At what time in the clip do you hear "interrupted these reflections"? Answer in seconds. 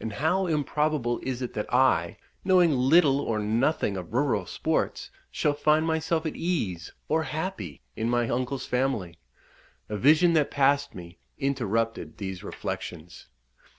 11.38-13.26